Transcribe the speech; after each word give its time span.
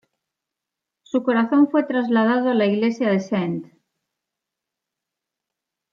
Su 1.03 1.21
corazón 1.21 1.69
fue 1.69 1.83
trasladado 1.83 2.49
a 2.49 2.53
la 2.55 2.65
iglesia 2.65 3.11
de 3.11 3.17
St. 3.17 3.71